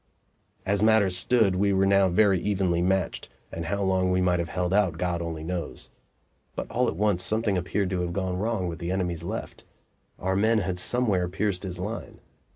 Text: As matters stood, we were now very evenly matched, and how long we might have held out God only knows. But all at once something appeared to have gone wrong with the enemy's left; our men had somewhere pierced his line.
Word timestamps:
As 0.65 0.81
matters 0.81 1.15
stood, 1.15 1.55
we 1.57 1.71
were 1.73 1.85
now 1.85 2.09
very 2.09 2.39
evenly 2.39 2.81
matched, 2.81 3.29
and 3.51 3.65
how 3.67 3.83
long 3.83 4.09
we 4.09 4.19
might 4.19 4.39
have 4.39 4.49
held 4.49 4.73
out 4.73 4.97
God 4.97 5.21
only 5.21 5.43
knows. 5.43 5.91
But 6.55 6.71
all 6.71 6.87
at 6.87 6.95
once 6.97 7.21
something 7.23 7.55
appeared 7.55 7.91
to 7.91 8.01
have 8.01 8.11
gone 8.11 8.37
wrong 8.39 8.67
with 8.67 8.79
the 8.79 8.91
enemy's 8.91 9.21
left; 9.21 9.63
our 10.17 10.35
men 10.35 10.57
had 10.57 10.79
somewhere 10.79 11.29
pierced 11.29 11.61
his 11.61 11.77
line. 11.77 12.19